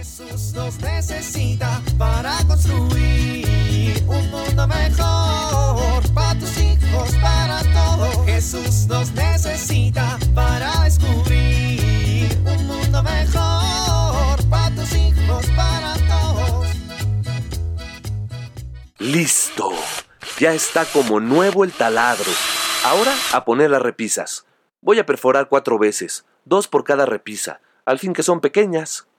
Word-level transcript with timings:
Jesús 0.00 0.54
nos 0.54 0.78
necesita 0.80 1.82
para 1.98 2.38
construir 2.46 4.02
un 4.06 4.30
mundo 4.30 4.66
mejor 4.66 6.02
para 6.14 6.38
tus 6.40 6.56
hijos, 6.56 7.14
para 7.20 7.60
todos. 7.74 8.24
Jesús 8.24 8.86
nos 8.86 9.12
necesita 9.12 10.18
para 10.34 10.84
descubrir 10.84 12.30
un 12.46 12.66
mundo 12.66 13.02
mejor 13.02 14.42
para 14.48 14.74
tus 14.74 14.90
hijos, 14.94 15.44
para 15.54 15.92
todos. 16.08 16.68
Listo. 18.98 19.70
Ya 20.38 20.54
está 20.54 20.86
como 20.86 21.20
nuevo 21.20 21.62
el 21.62 21.72
taladro. 21.72 22.32
Ahora 22.86 23.14
a 23.34 23.44
poner 23.44 23.70
las 23.70 23.82
repisas. 23.82 24.46
Voy 24.80 24.98
a 24.98 25.04
perforar 25.04 25.50
cuatro 25.50 25.78
veces, 25.78 26.24
dos 26.46 26.68
por 26.68 26.84
cada 26.84 27.04
repisa, 27.04 27.60
al 27.84 27.98
fin 27.98 28.14
que 28.14 28.22
son 28.22 28.40
pequeñas. 28.40 29.09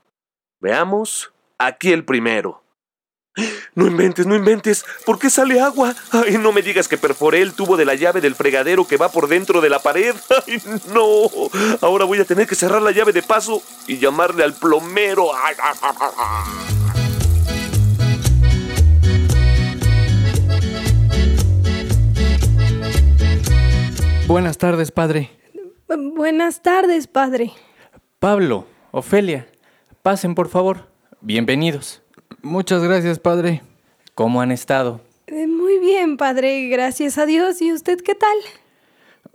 Veamos. 0.61 1.33
Aquí 1.57 1.91
el 1.91 2.05
primero. 2.05 2.63
No 3.75 3.87
inventes, 3.87 4.27
no 4.27 4.35
inventes. 4.35 4.85
¿Por 5.05 5.17
qué 5.17 5.29
sale 5.29 5.61
agua? 5.61 5.95
Ay, 6.11 6.37
no 6.37 6.51
me 6.51 6.61
digas 6.61 6.87
que 6.87 6.97
perforé 6.97 7.41
el 7.41 7.53
tubo 7.53 7.77
de 7.77 7.85
la 7.85 7.95
llave 7.95 8.19
del 8.19 8.35
fregadero 8.35 8.85
que 8.85 8.97
va 8.97 9.09
por 9.09 9.27
dentro 9.27 9.61
de 9.61 9.69
la 9.69 9.79
pared. 9.79 10.15
Ay, 10.47 10.61
no. 10.93 11.29
Ahora 11.81 12.05
voy 12.05 12.19
a 12.19 12.25
tener 12.25 12.47
que 12.47 12.55
cerrar 12.55 12.81
la 12.81 12.91
llave 12.91 13.13
de 13.13 13.23
paso 13.23 13.63
y 13.87 13.97
llamarle 13.97 14.43
al 14.43 14.53
plomero. 14.53 15.33
Ay, 15.33 15.55
ah, 15.61 15.73
ah, 15.81 16.11
ah. 16.17 16.71
Buenas 24.27 24.57
tardes, 24.57 24.91
padre. 24.91 25.29
Buenas 25.87 26.61
tardes, 26.61 27.07
padre. 27.07 27.51
Pablo, 28.19 28.65
Ofelia, 28.91 29.47
pasen 30.01 30.35
por 30.35 30.49
favor. 30.49 30.89
Bienvenidos. 31.21 32.01
Muchas 32.41 32.83
gracias, 32.83 33.19
padre. 33.19 33.61
¿Cómo 34.15 34.41
han 34.41 34.51
estado? 34.51 35.01
Eh, 35.27 35.47
Muy 35.47 35.79
bien, 35.79 36.17
padre, 36.17 36.67
gracias 36.69 37.17
a 37.17 37.25
Dios. 37.25 37.61
¿Y 37.61 37.71
usted 37.71 38.01
qué 38.01 38.15
tal? 38.15 38.35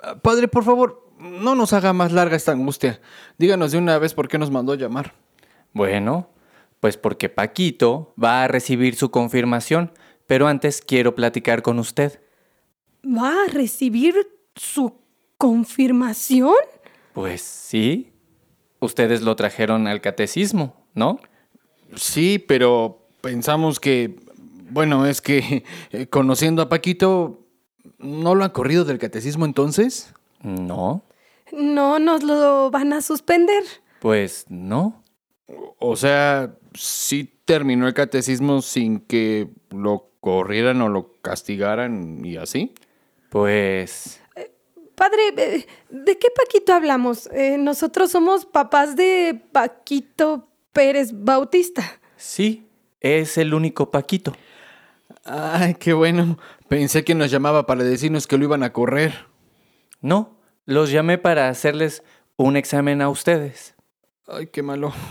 Ah, 0.03 0.17
Padre, 0.17 0.49
por 0.49 0.65
favor, 0.65 1.09
no 1.19 1.55
nos 1.55 1.73
haga 1.73 1.93
más 1.93 2.13
larga 2.13 2.37
esta 2.37 2.53
angustia. 2.53 3.01
Díganos 3.39 3.73
de 3.73 3.79
una 3.79 3.99
vez 3.99 4.13
por 4.15 4.29
qué 4.29 4.39
nos 4.39 4.51
mandó 4.51 4.75
llamar. 4.75 5.15
Bueno, 5.73 6.29
pues 6.81 6.97
porque 6.97 7.29
Paquito 7.29 8.12
va 8.23 8.45
a 8.45 8.49
recibir 8.49 8.97
su 8.97 9.11
confirmación, 9.11 9.93
pero 10.27 10.49
antes 10.49 10.83
quiero 10.83 11.15
platicar 11.15 11.62
con 11.62 11.79
usted. 11.79 12.21
¿Va 13.05 13.45
a 13.45 13.49
recibir 13.49 14.15
su 14.55 15.01
confirmación? 15.39 16.55
Pues 17.15 17.41
sí. 17.41 18.12
Ustedes 18.81 19.23
lo 19.23 19.37
trajeron 19.37 19.87
al 19.87 20.01
catecismo, 20.01 20.77
¿no? 20.95 21.19
Sí, 21.95 22.39
pero 22.39 23.07
pensamos 23.21 23.81
que, 23.81 24.17
bueno, 24.71 25.07
es 25.07 25.21
que 25.21 25.65
eh, 25.93 26.07
conociendo 26.07 26.63
a 26.63 26.69
Paquito, 26.69 27.47
¿no 27.99 28.35
lo 28.35 28.45
han 28.45 28.51
corrido 28.51 28.85
del 28.85 28.99
catecismo 28.99 29.45
entonces? 29.45 30.13
No. 30.43 31.05
No 31.53 31.99
nos 31.99 32.23
lo 32.23 32.71
van 32.71 32.93
a 32.93 33.03
suspender. 33.03 33.63
Pues 34.01 34.47
no. 34.49 35.03
O 35.79 35.97
sea, 35.97 36.55
sí 36.75 37.41
terminó 37.45 37.87
el 37.87 37.95
catecismo 37.95 38.61
sin 38.63 39.01
que 39.01 39.49
lo 39.71 40.11
corrieran 40.21 40.83
o 40.83 40.89
lo 40.89 41.15
castigaran 41.23 42.25
y 42.25 42.37
así. 42.37 42.75
Pues... 43.31 44.21
Padre, 44.97 45.35
eh, 45.37 45.67
¿de 45.91 46.19
qué 46.19 46.29
Paquito 46.35 46.73
hablamos? 46.73 47.29
Eh, 47.33 47.59
nosotros 47.59 48.11
somos 48.11 48.47
papás 48.47 48.97
de 48.97 49.41
Paquito 49.53 50.49
Pérez 50.73 51.11
Bautista. 51.13 52.01
Sí, 52.17 52.67
es 53.01 53.37
el 53.39 53.55
único 53.55 53.91
Paquito. 53.91 54.33
Ay, 55.25 55.75
qué 55.75 55.93
bueno. 55.93 56.39
Pensé 56.69 57.05
que 57.05 57.15
nos 57.15 57.31
llamaba 57.31 57.67
para 57.67 57.85
decirnos 57.85 58.27
que 58.27 58.39
lo 58.39 58.45
iban 58.45 58.63
a 58.63 58.73
correr. 58.73 59.27
No, 60.01 60.39
los 60.65 60.91
llamé 60.91 61.19
para 61.19 61.51
hacerles 61.51 62.03
un 62.37 62.56
examen 62.56 63.03
a 63.03 63.11
ustedes. 63.11 63.75
Ay, 64.28 64.48
qué 64.48 64.62
malo. 64.62 64.92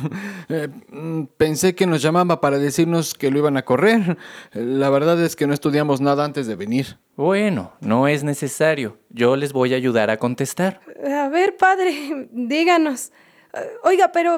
Eh, 0.48 0.68
mm, 0.90 1.24
pensé 1.38 1.74
que 1.74 1.88
nos 1.88 2.04
llamaba 2.04 2.40
para 2.40 2.60
decirnos 2.60 3.16
que 3.16 3.32
lo 3.32 3.40
iban 3.40 3.58
a 3.58 3.66
correr. 3.66 4.16
La 4.54 4.92
verdad 4.92 5.20
es 5.24 5.36
que 5.36 5.48
no 5.48 5.56
estudiamos 5.56 6.02
nada 6.02 6.24
antes 6.24 6.46
de 6.46 6.56
venir. 6.56 7.00
Bueno, 7.16 7.74
no 7.80 8.08
es 8.08 8.24
necesario. 8.24 9.00
Yo 9.10 9.36
les 9.36 9.54
voy 9.54 9.74
a 9.74 9.78
ayudar 9.78 10.12
a 10.12 10.18
contestar. 10.18 10.82
A 11.04 11.30
ver, 11.30 11.58
padre, 11.58 12.28
díganos. 12.32 13.12
Eh, 13.54 13.60
Oiga, 13.84 14.12
pero 14.12 14.38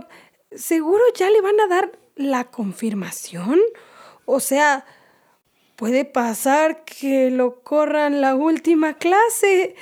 ¿seguro 0.56 1.04
ya 1.14 1.30
le 1.30 1.42
van 1.42 1.60
a 1.60 1.68
dar 1.68 1.92
la 2.16 2.46
confirmación? 2.46 3.60
O 4.24 4.40
sea, 4.40 4.86
puede 5.78 6.04
pasar 6.04 6.84
que 6.84 7.32
lo 7.32 7.62
corran 7.62 8.20
la 8.20 8.36
última 8.36 8.96
clase. 8.96 9.76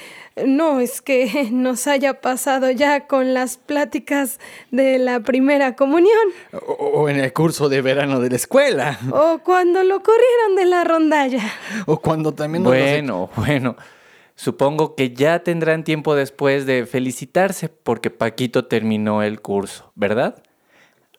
No 0.45 0.79
es 0.81 1.01
que 1.01 1.49
nos 1.51 1.87
haya 1.87 2.21
pasado 2.21 2.69
ya 2.69 3.07
con 3.07 3.33
las 3.33 3.57
pláticas 3.57 4.39
de 4.69 4.99
la 4.99 5.21
primera 5.21 5.75
comunión. 5.75 6.27
O, 6.51 6.57
o 6.73 7.09
en 7.09 7.17
el 7.17 7.33
curso 7.33 7.69
de 7.69 7.81
verano 7.81 8.19
de 8.19 8.29
la 8.29 8.35
escuela. 8.35 8.99
O 9.11 9.39
cuando 9.43 9.83
lo 9.83 10.03
corrieron 10.03 10.55
de 10.57 10.65
la 10.65 10.83
rondalla. 10.83 11.41
O 11.87 11.99
cuando 11.99 12.33
también 12.33 12.63
nos 12.63 12.73
los- 12.73 12.81
Bueno, 12.83 13.29
bueno. 13.37 13.75
Supongo 14.37 14.95
que 14.95 15.13
ya 15.13 15.39
tendrán 15.43 15.85
tiempo 15.85 16.13
después 16.13 16.65
de 16.65 16.85
felicitarse 16.85 17.69
porque 17.69 18.09
Paquito 18.09 18.65
terminó 18.65 19.23
el 19.23 19.39
curso, 19.41 19.93
¿verdad? 19.95 20.43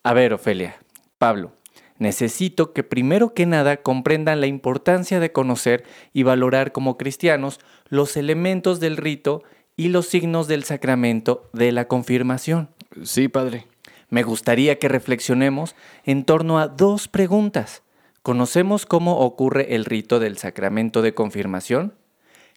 A 0.02 0.12
ver, 0.12 0.34
Ofelia, 0.34 0.76
Pablo, 1.16 1.52
necesito 1.98 2.72
que 2.72 2.82
primero 2.82 3.34
que 3.34 3.46
nada 3.46 3.78
comprendan 3.78 4.40
la 4.40 4.46
importancia 4.46 5.20
de 5.20 5.32
conocer 5.32 5.84
y 6.12 6.22
valorar 6.22 6.72
como 6.72 6.96
cristianos 6.96 7.60
los 7.88 8.16
elementos 8.16 8.80
del 8.80 8.96
rito 8.96 9.42
y 9.76 9.88
los 9.88 10.06
signos 10.06 10.48
del 10.48 10.64
sacramento 10.64 11.50
de 11.52 11.72
la 11.72 11.86
confirmación. 11.88 12.70
Sí, 13.02 13.28
padre. 13.28 13.66
Me 14.08 14.22
gustaría 14.22 14.78
que 14.78 14.88
reflexionemos 14.88 15.74
en 16.04 16.24
torno 16.24 16.58
a 16.58 16.68
dos 16.68 17.08
preguntas. 17.08 17.82
¿Conocemos 18.22 18.86
cómo 18.86 19.18
ocurre 19.18 19.74
el 19.74 19.84
rito 19.84 20.18
del 20.18 20.38
sacramento 20.38 21.02
de 21.02 21.14
confirmación? 21.14 21.94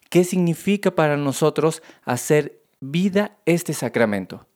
¿Qué 0.08 0.24
significa 0.24 0.92
para 0.92 1.16
nosotros 1.16 1.82
hacer 2.04 2.60
vida 2.80 3.36
este 3.46 3.72
sacramento? 3.72 4.46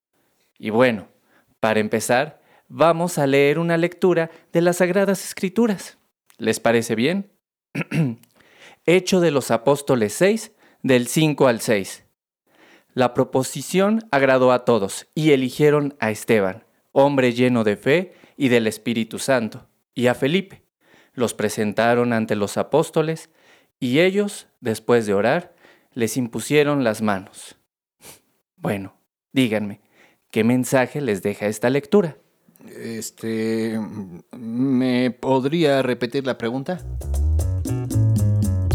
Y 0.59 0.71
bueno, 0.71 1.07
para 1.61 1.81
empezar, 1.81 2.41
vamos 2.69 3.19
a 3.19 3.27
leer 3.27 3.59
una 3.59 3.77
lectura 3.77 4.31
de 4.53 4.61
las 4.61 4.79
Sagradas 4.79 5.25
Escrituras. 5.25 5.99
¿Les 6.39 6.61
parece 6.61 6.95
bien? 6.95 7.31
Hecho 8.87 9.21
de 9.21 9.31
los 9.31 9.51
Apóstoles 9.51 10.13
6, 10.15 10.53
del 10.83 11.07
5 11.07 11.49
al 11.49 11.61
6. 11.61 12.05
La 12.93 13.15
proposición 13.15 14.07
agradó 14.11 14.53
a 14.53 14.65
todos 14.65 15.07
y 15.15 15.33
eligieron 15.33 15.97
a 16.01 16.11
Esteban, 16.11 16.65
hombre 16.93 17.33
lleno 17.33 17.65
de 17.65 17.77
fe 17.77 18.15
y 18.37 18.49
del 18.49 18.67
Espíritu 18.67 19.19
Santo, 19.19 19.67
y 19.95 20.07
a 20.07 20.15
Felipe. 20.15 20.63
Los 21.13 21.35
presentaron 21.35 22.13
ante 22.13 22.37
los 22.37 22.57
apóstoles 22.57 23.31
y 23.81 24.01
ellos, 24.01 24.49
después 24.61 25.07
de 25.07 25.15
orar, 25.15 25.55
les 25.93 26.17
impusieron 26.17 26.85
las 26.85 27.03
manos. 27.03 27.57
Bueno, 28.57 28.97
díganme, 29.33 29.81
¿qué 30.31 30.45
mensaje 30.45 31.01
les 31.01 31.23
deja 31.23 31.47
esta 31.47 31.71
lectura? 31.71 32.17
Este. 32.69 33.79
¿Me 34.33 35.11
podría 35.11 35.83
repetir 35.83 36.27
la 36.27 36.39
pregunta? 36.39 36.81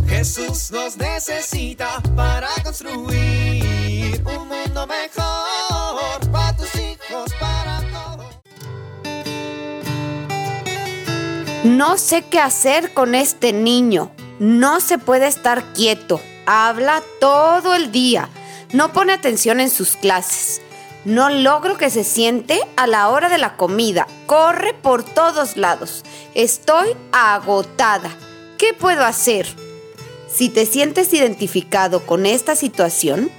Jesús 0.07 0.72
nos 0.72 0.97
necesita 0.97 2.01
para 2.16 2.50
construir 2.63 4.22
un 4.25 4.47
mundo 4.47 4.88
mejor 4.88 6.31
para 6.31 6.55
tus 6.57 6.75
hijos, 6.75 7.33
para 7.39 7.81
todos. 7.91 8.25
No 11.63 11.97
sé 11.97 12.24
qué 12.24 12.39
hacer 12.39 12.94
con 12.94 13.15
este 13.15 13.53
niño. 13.53 14.12
No 14.39 14.80
se 14.80 14.97
puede 14.97 15.27
estar 15.27 15.74
quieto. 15.74 16.21
Habla 16.45 17.01
todo 17.19 17.75
el 17.75 17.92
día. 17.92 18.30
No 18.74 18.94
pone 18.94 19.13
atención 19.13 19.59
en 19.59 19.69
sus 19.69 19.95
clases. 19.95 20.62
No 21.06 21.30
logro 21.30 21.78
que 21.78 21.90
se 21.90 22.04
siente 22.04 22.60
a 22.75 22.86
la 22.86 23.10
hora 23.10 23.30
de 23.30 23.38
la 23.38 23.56
comida. 23.56 24.06
Corre 24.25 24.74
por 24.74 25.04
todos 25.04 25.56
lados. 25.56 26.04
Estoy 26.36 26.90
agotada. 27.13 28.12
¿Qué 28.57 28.74
puedo 28.74 29.06
hacer? 29.06 29.48
Si 30.30 30.50
te 30.50 30.66
sientes 30.66 31.13
identificado 31.13 32.06
con 32.06 32.25
esta 32.25 32.56
situación, 32.56 33.31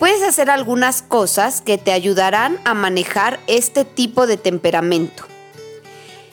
puedes 0.00 0.22
hacer 0.22 0.50
algunas 0.50 1.02
cosas 1.02 1.60
que 1.60 1.78
te 1.78 1.92
ayudarán 1.92 2.58
a 2.64 2.74
manejar 2.74 3.38
este 3.46 3.84
tipo 3.84 4.26
de 4.26 4.36
temperamento. 4.36 5.24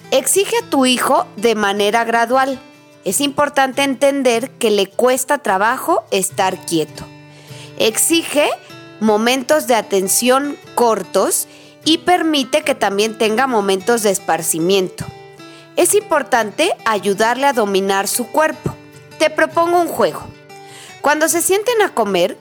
Exige 0.10 0.58
a 0.58 0.70
tu 0.70 0.88
hijo 0.88 1.28
de 1.38 1.54
manera 1.54 2.04
gradual. 2.04 2.60
Es 3.06 3.22
importante 3.22 3.84
entender 3.84 4.50
que 4.52 4.72
le 4.72 4.88
cuesta 4.88 5.38
trabajo 5.38 6.04
estar 6.12 6.66
quieto. 6.66 7.06
Exige 7.78 8.50
momentos 9.04 9.68
de 9.68 9.76
atención 9.76 10.58
cortos 10.76 11.50
y 11.84 11.98
permite 12.00 12.62
que 12.62 12.74
también 12.74 13.18
tenga 13.18 13.48
momentos 13.48 14.02
de 14.02 14.12
esparcimiento. 14.12 15.06
Es 15.76 15.94
importante 15.94 16.74
ayudarle 16.86 17.48
a 17.48 17.54
dominar 17.54 18.08
su 18.08 18.28
cuerpo. 18.28 18.74
Te 19.20 19.30
propongo 19.30 19.82
un 19.82 19.90
juego. 19.90 20.24
Cuando 21.02 21.28
se 21.28 21.42
sienten 21.42 21.82
a 21.82 21.94
comer, 21.94 22.38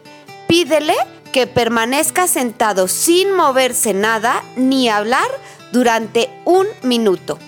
pídele 0.47 0.95
que 1.33 1.49
permanezca 1.49 2.29
sentado 2.29 2.87
sin 2.87 3.33
moverse 3.35 3.93
nada 3.93 4.45
ni 4.55 4.89
hablar 4.89 5.27
durante 5.73 6.31
un 6.45 6.69
minuto. 6.85 7.41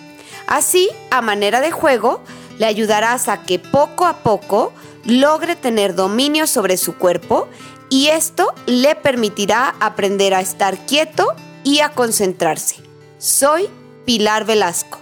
Así, 0.48 0.90
a 1.12 1.20
manera 1.20 1.60
de 1.60 1.70
juego, 1.70 2.20
le 2.58 2.66
ayudarás 2.66 3.28
a 3.28 3.44
que 3.44 3.60
poco 3.60 4.06
a 4.06 4.24
poco 4.24 4.72
logre 5.04 5.54
tener 5.54 5.94
dominio 5.94 6.46
sobre 6.46 6.76
su 6.76 6.96
cuerpo 6.96 7.48
y 7.94 8.08
esto 8.08 8.52
le 8.66 8.96
permitirá 8.96 9.68
aprender 9.78 10.34
a 10.34 10.40
estar 10.40 10.84
quieto 10.84 11.28
y 11.62 11.78
a 11.78 11.90
concentrarse. 11.90 12.82
Soy 13.18 13.68
Pilar 14.04 14.44
Velasco. 14.44 14.98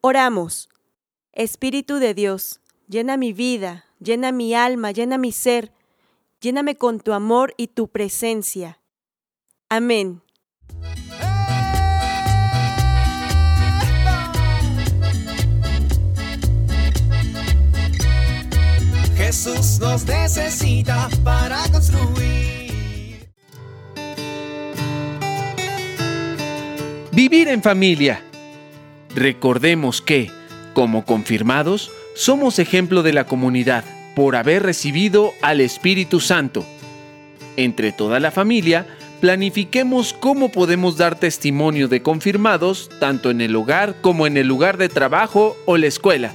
Oramos. 0.00 0.68
Espíritu 1.32 2.00
de 2.00 2.14
Dios, 2.14 2.60
llena 2.88 3.16
mi 3.16 3.32
vida, 3.32 3.84
llena 4.00 4.32
mi 4.32 4.56
alma, 4.56 4.90
llena 4.90 5.18
mi 5.18 5.30
ser, 5.30 5.70
lléname 6.40 6.74
con 6.74 6.98
tu 6.98 7.12
amor 7.12 7.54
y 7.56 7.68
tu 7.68 7.86
presencia. 7.86 8.80
Amén. 9.68 10.23
Nos 19.80 20.04
necesita 20.04 21.08
para 21.24 21.56
construir. 21.72 23.28
Vivir 27.12 27.48
en 27.48 27.62
familia. 27.62 28.22
Recordemos 29.14 30.02
que, 30.02 30.30
como 30.74 31.06
confirmados, 31.06 31.90
somos 32.14 32.58
ejemplo 32.58 33.02
de 33.02 33.14
la 33.14 33.24
comunidad 33.24 33.84
por 34.14 34.36
haber 34.36 34.62
recibido 34.62 35.32
al 35.40 35.62
Espíritu 35.62 36.20
Santo. 36.20 36.66
Entre 37.56 37.90
toda 37.90 38.20
la 38.20 38.30
familia, 38.30 38.86
planifiquemos 39.22 40.12
cómo 40.12 40.52
podemos 40.52 40.98
dar 40.98 41.18
testimonio 41.18 41.88
de 41.88 42.02
confirmados 42.02 42.90
tanto 43.00 43.30
en 43.30 43.40
el 43.40 43.56
hogar 43.56 43.94
como 44.02 44.26
en 44.26 44.36
el 44.36 44.46
lugar 44.46 44.76
de 44.76 44.90
trabajo 44.90 45.56
o 45.64 45.78
la 45.78 45.86
escuela. 45.86 46.34